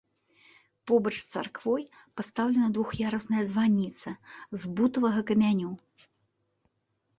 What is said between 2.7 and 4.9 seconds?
двух'ярусная званіца з